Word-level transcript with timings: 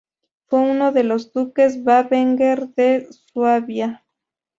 Fue 0.47 0.61
uno 0.61 0.91
de 0.91 1.03
los 1.03 1.31
duques 1.31 1.83
Babenberg 1.83 2.73
de 2.73 3.07
Suabia. 3.31 4.03